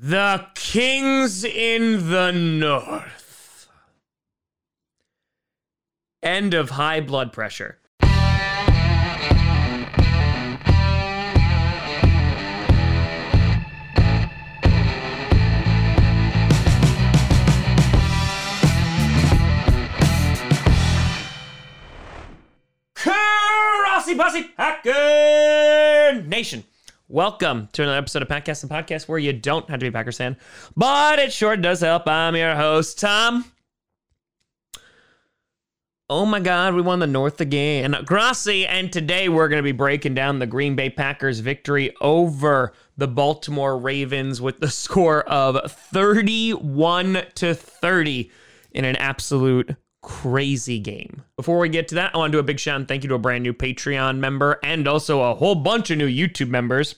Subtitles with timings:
[0.00, 3.66] The Kings in the North.
[6.22, 7.78] End of high blood pressure.
[23.04, 26.62] Rossi Bossy Packer Nation.
[27.10, 29.92] Welcome to another episode of Podcast and Podcast where you don't have to be a
[29.92, 30.36] Packers fan,
[30.76, 32.06] but it sure does help.
[32.06, 33.46] I'm your host, Tom.
[36.10, 37.96] Oh my God, we won the North again.
[38.04, 42.74] Grassi, and today we're going to be breaking down the Green Bay Packers victory over
[42.98, 48.30] the Baltimore Ravens with the score of 31 to 30
[48.72, 49.74] in an absolute
[50.08, 51.22] crazy game.
[51.36, 53.10] Before we get to that, I want to do a big shout and thank you
[53.10, 56.94] to a brand new Patreon member and also a whole bunch of new YouTube members.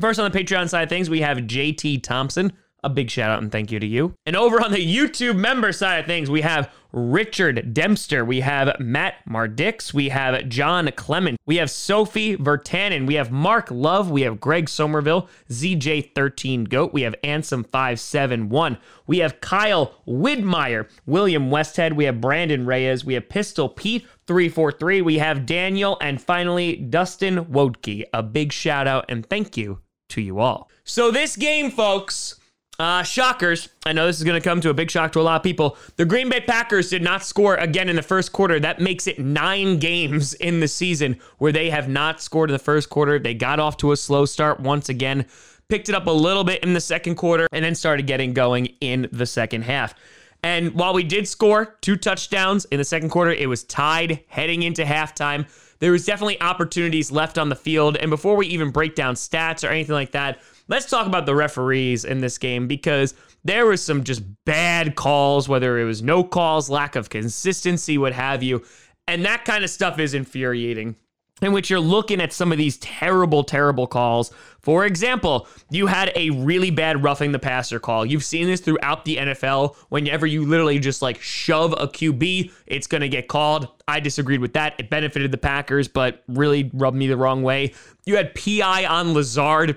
[0.00, 2.52] First, on the Patreon side of things, we have JT Thompson.
[2.88, 4.14] A big shout out and thank you to you.
[4.24, 8.80] And over on the YouTube member side of things, we have Richard Dempster, we have
[8.80, 14.22] Matt Mardix, we have John Clement, we have Sophie Vertanen, we have Mark Love, we
[14.22, 22.04] have Greg Somerville, ZJ13 Goat, we have Ansem571, we have Kyle Widmeyer, William Westhead, we
[22.04, 28.04] have Brandon Reyes, we have Pistol Pete 343, we have Daniel, and finally Dustin Wodke.
[28.14, 30.70] A big shout out and thank you to you all.
[30.84, 32.40] So, this game, folks.
[32.80, 33.68] Uh, shockers.
[33.84, 35.42] I know this is going to come to a big shock to a lot of
[35.42, 35.76] people.
[35.96, 38.60] The Green Bay Packers did not score again in the first quarter.
[38.60, 42.60] That makes it nine games in the season where they have not scored in the
[42.60, 43.18] first quarter.
[43.18, 45.26] They got off to a slow start once again,
[45.68, 48.66] picked it up a little bit in the second quarter, and then started getting going
[48.80, 49.96] in the second half.
[50.44, 54.62] And while we did score two touchdowns in the second quarter, it was tied heading
[54.62, 55.48] into halftime.
[55.80, 57.96] There was definitely opportunities left on the field.
[57.96, 60.38] And before we even break down stats or anything like that,
[60.68, 65.48] let's talk about the referees in this game because there was some just bad calls,
[65.48, 68.64] whether it was no calls, lack of consistency, what have you.
[69.06, 70.96] And that kind of stuff is infuriating.
[71.40, 74.32] In which you're looking at some of these terrible, terrible calls.
[74.60, 78.04] For example, you had a really bad roughing the passer call.
[78.04, 79.76] You've seen this throughout the NFL.
[79.88, 83.68] Whenever you literally just like shove a QB, it's going to get called.
[83.86, 84.74] I disagreed with that.
[84.78, 87.72] It benefited the Packers, but really rubbed me the wrong way.
[88.04, 89.76] You had PI on Lazard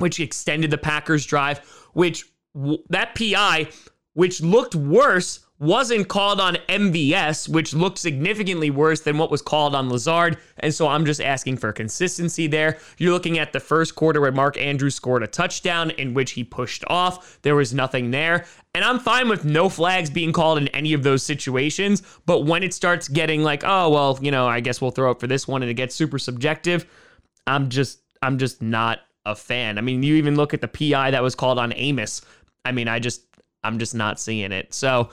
[0.00, 1.58] which extended the Packers' drive,
[1.92, 2.26] which
[2.88, 3.68] that PI,
[4.14, 9.74] which looked worse, wasn't called on MVS, which looked significantly worse than what was called
[9.74, 10.38] on Lazard.
[10.58, 12.78] And so I'm just asking for consistency there.
[12.96, 16.44] You're looking at the first quarter where Mark Andrews scored a touchdown in which he
[16.44, 17.38] pushed off.
[17.42, 18.46] There was nothing there.
[18.74, 22.02] And I'm fine with no flags being called in any of those situations.
[22.24, 25.20] But when it starts getting like, oh, well, you know, I guess we'll throw it
[25.20, 26.86] for this one and it gets super subjective,
[27.46, 29.78] I'm just, I'm just not a fan.
[29.78, 32.22] I mean, you even look at the PI that was called on Amos.
[32.64, 33.22] I mean, I just
[33.62, 34.72] I'm just not seeing it.
[34.72, 35.10] So,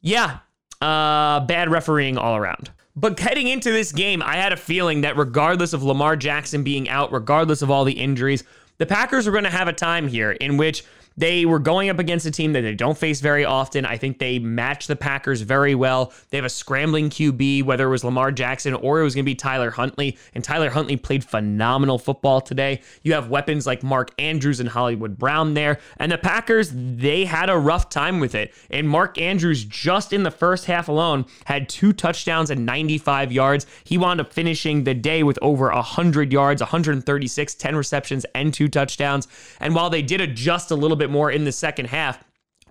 [0.00, 0.38] yeah,
[0.80, 2.70] uh, bad refereeing all around.
[2.94, 6.88] But heading into this game, I had a feeling that regardless of Lamar Jackson being
[6.88, 8.42] out, regardless of all the injuries,
[8.78, 10.84] the Packers were going to have a time here in which
[11.18, 13.84] they were going up against a team that they don't face very often.
[13.84, 16.12] I think they match the Packers very well.
[16.30, 19.28] They have a scrambling QB, whether it was Lamar Jackson or it was going to
[19.30, 20.16] be Tyler Huntley.
[20.32, 22.82] And Tyler Huntley played phenomenal football today.
[23.02, 25.80] You have weapons like Mark Andrews and Hollywood Brown there.
[25.96, 28.54] And the Packers, they had a rough time with it.
[28.70, 33.66] And Mark Andrews, just in the first half alone, had two touchdowns and 95 yards.
[33.82, 38.68] He wound up finishing the day with over 100 yards, 136, 10 receptions, and two
[38.68, 39.26] touchdowns.
[39.58, 42.22] And while they did adjust a little bit bit more in the second half.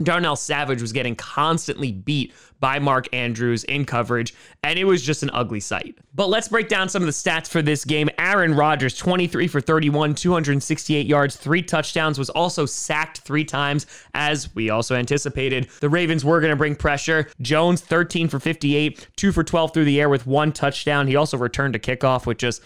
[0.03, 5.23] Darnell Savage was getting constantly beat by Mark Andrews in coverage, and it was just
[5.23, 5.97] an ugly sight.
[6.13, 8.07] But let's break down some of the stats for this game.
[8.19, 14.53] Aaron Rodgers, 23 for 31, 268 yards, three touchdowns, was also sacked three times, as
[14.53, 15.67] we also anticipated.
[15.81, 17.31] The Ravens were going to bring pressure.
[17.41, 21.07] Jones, 13 for 58, 2 for 12 through the air with one touchdown.
[21.07, 22.61] He also returned a kickoff, which just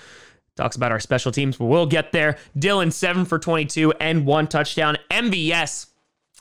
[0.58, 2.38] Talks about our special teams, but we'll get there.
[2.58, 4.98] Dillon, seven for 22 and one touchdown.
[5.12, 5.88] MVS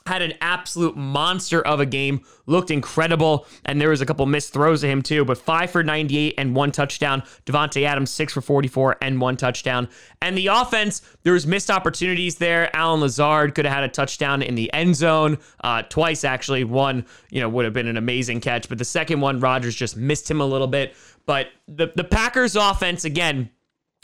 [0.07, 4.51] had an absolute monster of a game, looked incredible, and there was a couple missed
[4.51, 7.21] throws to him too, but five for 98 and one touchdown.
[7.45, 9.87] Davante Adams, six for 44 and one touchdown.
[10.21, 12.75] And the offense, there was missed opportunities there.
[12.75, 16.63] Allen Lazard could have had a touchdown in the end zone, uh, twice actually.
[16.63, 19.95] One, you know, would have been an amazing catch, but the second one, Rodgers just
[19.95, 20.95] missed him a little bit.
[21.27, 23.51] But the, the Packers offense, again,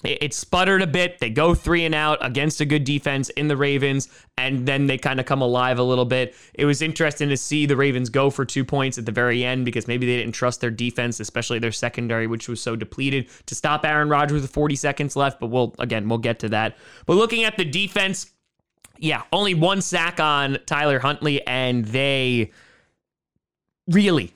[0.04, 1.20] it, sputtered a bit.
[1.20, 4.08] They go three and out against a good defense in the Ravens,
[4.38, 6.36] and then they kind of come alive a little bit.
[6.54, 9.66] It was interesting to see the Ravens go for two points at the very end
[9.66, 13.56] because maybe they didn't trust their defense, especially their secondary, which was so depleted, to
[13.56, 15.40] stop Aaron Rodgers with 40 seconds left.
[15.40, 16.78] But we'll, again, we'll get to that.
[17.08, 18.32] But looking at the defense,
[19.00, 22.52] yeah, only one sack on Tyler Huntley, and they
[23.88, 24.34] really,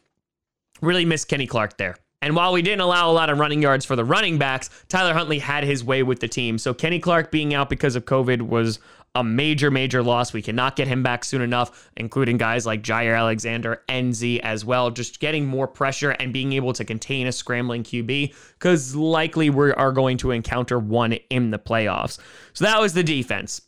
[0.82, 1.98] really missed Kenny Clark there.
[2.22, 5.14] And while we didn't allow a lot of running yards for the running backs, Tyler
[5.14, 6.58] Huntley had his way with the team.
[6.58, 8.80] So Kenny Clark being out because of COVID was
[9.16, 10.32] a major, major loss.
[10.32, 14.90] We cannot get him back soon enough, including guys like Jaire Alexander, NZ as well.
[14.92, 19.72] Just getting more pressure and being able to contain a scrambling QB, because likely we
[19.74, 22.20] are going to encounter one in the playoffs.
[22.54, 23.62] So that was the defense.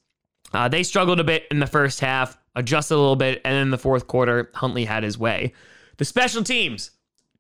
[0.53, 3.71] Uh, they struggled a bit in the first half, adjusted a little bit, and then
[3.71, 5.53] the fourth quarter, Huntley had his way.
[5.97, 6.91] The special teams,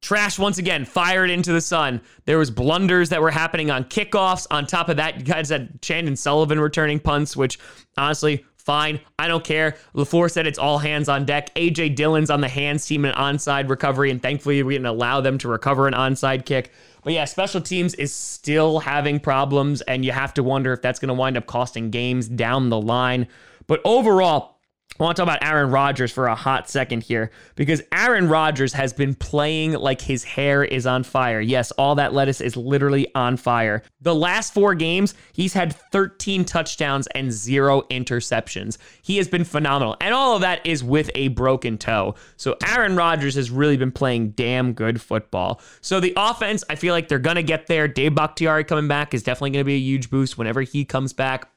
[0.03, 2.01] trash once again, fired into the sun.
[2.25, 4.45] There was blunders that were happening on kickoffs.
[4.51, 7.57] On top of that, you guys had Chandon Sullivan returning punts, which
[7.97, 8.99] honestly, fine.
[9.17, 9.77] I don't care.
[9.95, 11.55] LaFleur said it's all hands on deck.
[11.55, 15.37] AJ Dillon's on the hands team and onside recovery, and thankfully we didn't allow them
[15.39, 16.71] to recover an onside kick.
[17.03, 20.99] But yeah, special teams is still having problems, and you have to wonder if that's
[20.99, 23.27] going to wind up costing games down the line.
[23.67, 24.52] But overall,
[24.99, 28.73] I want to talk about Aaron Rodgers for a hot second here because Aaron Rodgers
[28.73, 31.41] has been playing like his hair is on fire.
[31.41, 33.81] Yes, all that lettuce is literally on fire.
[34.01, 38.77] The last four games, he's had 13 touchdowns and zero interceptions.
[39.01, 39.97] He has been phenomenal.
[39.99, 42.13] And all of that is with a broken toe.
[42.37, 45.59] So Aaron Rodgers has really been playing damn good football.
[45.81, 47.87] So the offense, I feel like they're going to get there.
[47.87, 51.13] Dave Bakhtiari coming back is definitely going to be a huge boost whenever he comes
[51.13, 51.49] back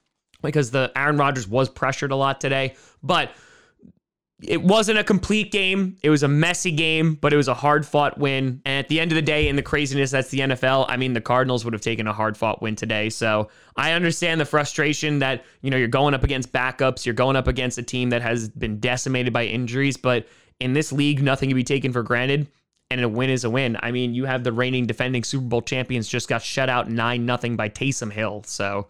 [0.46, 2.74] because the Aaron Rodgers was pressured a lot today.
[3.02, 3.30] But
[4.42, 5.96] it wasn't a complete game.
[6.02, 8.60] It was a messy game, but it was a hard fought win.
[8.66, 11.14] And at the end of the day, in the craziness that's the NFL, I mean,
[11.14, 13.08] the Cardinals would have taken a hard fought win today.
[13.08, 17.36] So I understand the frustration that, you know, you're going up against backups, you're going
[17.36, 19.96] up against a team that has been decimated by injuries.
[19.96, 20.26] But
[20.60, 22.46] in this league, nothing can be taken for granted.
[22.90, 23.78] And a win is a win.
[23.80, 27.38] I mean, you have the reigning defending Super Bowl champions just got shut out 9
[27.40, 28.44] 0 by Taysom Hill.
[28.46, 28.88] So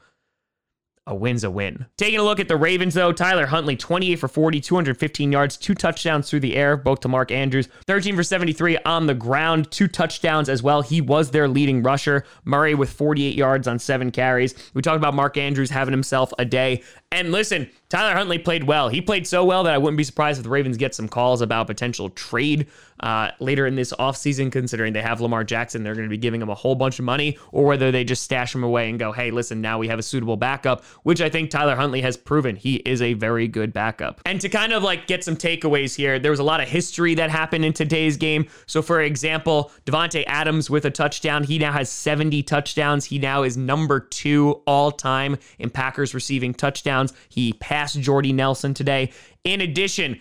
[1.06, 1.86] a win's a win.
[1.96, 5.74] Taking a look at the Ravens, though, Tyler Huntley, 28 for 40, 215 yards, two
[5.74, 9.86] touchdowns through the air, both to Mark Andrews, 13 for 73 on the ground, two
[9.86, 10.82] touchdowns as well.
[10.82, 12.24] He was their leading rusher.
[12.44, 14.54] Murray with 48 yards on seven carries.
[14.74, 16.82] We talked about Mark Andrews having himself a day.
[17.16, 18.90] And listen, Tyler Huntley played well.
[18.90, 21.40] He played so well that I wouldn't be surprised if the Ravens get some calls
[21.40, 22.66] about potential trade
[23.00, 25.82] uh, later in this offseason, considering they have Lamar Jackson.
[25.82, 28.22] They're going to be giving him a whole bunch of money, or whether they just
[28.22, 31.28] stash him away and go, hey, listen, now we have a suitable backup, which I
[31.28, 34.20] think Tyler Huntley has proven he is a very good backup.
[34.26, 37.14] And to kind of like get some takeaways here, there was a lot of history
[37.14, 38.46] that happened in today's game.
[38.66, 41.44] So, for example, Davante Adams with a touchdown.
[41.44, 43.04] He now has 70 touchdowns.
[43.04, 47.05] He now is number two all time in Packers receiving touchdowns.
[47.28, 49.12] He passed Jordy Nelson today.
[49.44, 50.20] In addition,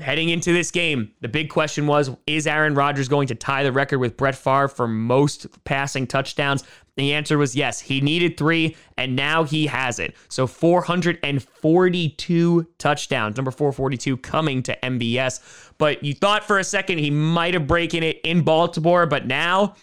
[0.00, 3.72] heading into this game, the big question was is Aaron Rodgers going to tie the
[3.72, 6.64] record with Brett Favre for most passing touchdowns?
[6.96, 7.80] The answer was yes.
[7.80, 10.14] He needed three, and now he has it.
[10.28, 15.72] So 442 touchdowns, number 442 coming to MVS.
[15.78, 19.74] But you thought for a second he might have broken it in Baltimore, but now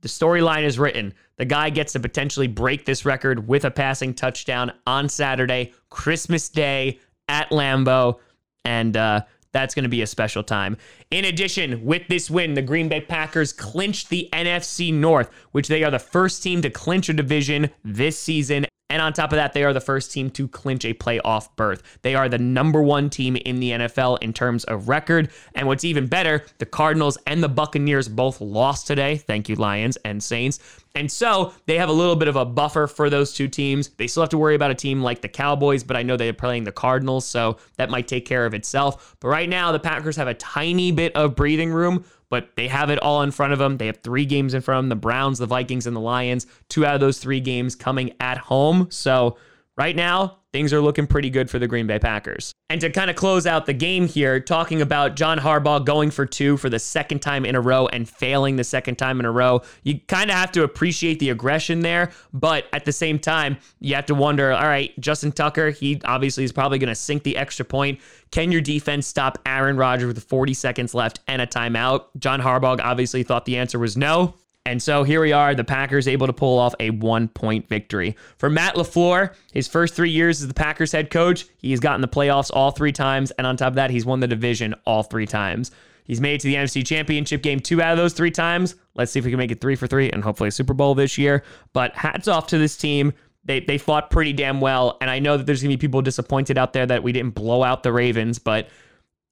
[0.00, 1.14] the storyline is written.
[1.36, 6.48] The guy gets to potentially break this record with a passing touchdown on Saturday, Christmas
[6.48, 6.98] Day
[7.28, 8.18] at Lambeau.
[8.64, 10.76] And uh, that's going to be a special time.
[11.10, 15.82] In addition, with this win, the Green Bay Packers clinched the NFC North, which they
[15.82, 19.52] are the first team to clinch a division this season and on top of that,
[19.52, 21.82] they are the first team to clinch a playoff berth.
[22.02, 25.30] They are the number one team in the NFL in terms of record.
[25.54, 29.16] And what's even better, the Cardinals and the Buccaneers both lost today.
[29.16, 30.58] Thank you, Lions and Saints.
[30.94, 33.88] And so they have a little bit of a buffer for those two teams.
[33.90, 36.32] They still have to worry about a team like the Cowboys, but I know they're
[36.32, 39.16] playing the Cardinals, so that might take care of itself.
[39.20, 42.90] But right now, the Packers have a tiny bit of breathing room but they have
[42.90, 43.76] it all in front of them.
[43.76, 46.46] They have three games in front of them the Browns, the Vikings, and the Lions.
[46.68, 48.86] Two out of those three games coming at home.
[48.90, 49.36] So
[49.76, 52.54] right now, things are looking pretty good for the Green Bay Packers.
[52.70, 56.24] And to kind of close out the game here, talking about John Harbaugh going for
[56.24, 59.30] two for the second time in a row and failing the second time in a
[59.32, 62.12] row, you kind of have to appreciate the aggression there.
[62.32, 66.44] But at the same time, you have to wonder all right, Justin Tucker, he obviously
[66.44, 67.98] is probably going to sink the extra point.
[68.30, 72.04] Can your defense stop Aaron Rodgers with 40 seconds left and a timeout?
[72.20, 74.34] John Harbaugh obviously thought the answer was no.
[74.66, 78.16] And so here we are, the Packers able to pull off a one point victory.
[78.36, 82.08] For Matt LaFleur, his first three years as the Packers head coach, he's gotten the
[82.08, 83.30] playoffs all three times.
[83.32, 85.70] And on top of that, he's won the division all three times.
[86.04, 88.74] He's made it to the NFC Championship game two out of those three times.
[88.94, 90.94] Let's see if we can make it three for three and hopefully a Super Bowl
[90.94, 91.42] this year.
[91.72, 93.14] But hats off to this team.
[93.44, 94.98] They, they fought pretty damn well.
[95.00, 97.34] And I know that there's going to be people disappointed out there that we didn't
[97.34, 98.38] blow out the Ravens.
[98.38, 98.68] But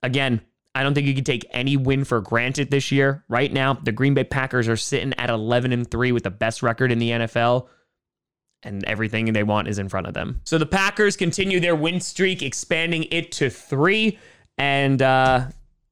[0.02, 0.40] again,
[0.74, 3.24] I don't think you can take any win for granted this year.
[3.28, 6.62] Right now, the Green Bay Packers are sitting at 11 and 3 with the best
[6.62, 7.68] record in the NFL.
[8.62, 10.40] and everything they want is in front of them.
[10.44, 14.18] So the Packers continue their win streak, expanding it to three,
[14.56, 15.46] and uh,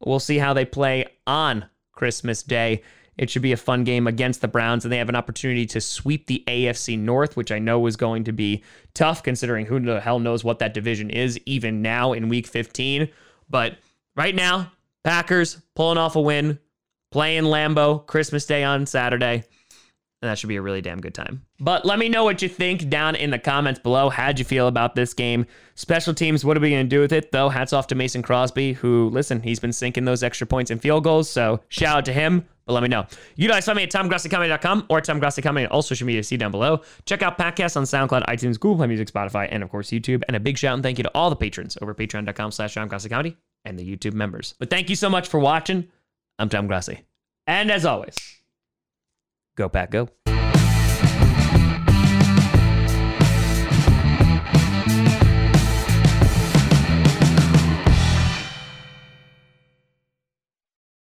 [0.05, 2.83] we'll see how they play on Christmas Day.
[3.17, 5.81] It should be a fun game against the Browns, and they have an opportunity to
[5.81, 8.63] sweep the AFC North, which I know is going to be
[8.95, 13.09] tough considering who the hell knows what that division is even now in week 15.
[13.49, 13.79] But
[14.17, 14.73] right now,
[15.05, 16.59] Packers pulling off a win,
[17.13, 19.45] playing Lambeau Christmas Day on Saturday.
[20.23, 21.43] And that should be a really damn good time.
[21.61, 24.09] But let me know what you think down in the comments below.
[24.09, 25.47] How'd you feel about this game?
[25.75, 27.33] Special teams, what are we going to do with it?
[27.33, 30.81] Though, hats off to Mason Crosby, who, listen, he's been sinking those extra points and
[30.81, 31.29] field goals.
[31.29, 32.47] So shout out to him.
[32.65, 33.07] But let me know.
[33.37, 36.23] You guys find me at TomGrassiComedy.com or TomGrassiComedy on all social media.
[36.25, 36.81] See down below.
[37.05, 40.25] Check out podcasts on SoundCloud, iTunes, Google Play Music, Spotify, and of course YouTube.
[40.27, 43.37] And a big shout and thank you to all the patrons over patreon.com slash TomGrassiComedy
[43.67, 44.55] and the YouTube members.
[44.59, 45.89] But thank you so much for watching.
[46.39, 47.05] I'm Tom Grassi.
[47.47, 48.17] And as always,
[49.57, 50.09] go Pack Go.